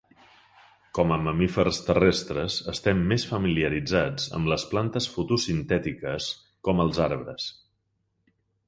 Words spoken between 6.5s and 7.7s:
com els arbres.